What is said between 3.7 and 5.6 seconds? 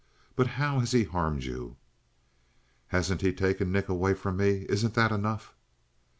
Nick away from me? Isn't that enough?"